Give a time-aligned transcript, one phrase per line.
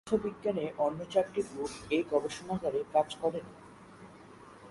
[0.03, 3.53] পদার্থবিজ্ঞানের অন্য চারটি গ্রুপ এই গবেষণাগারে কাজ করে না।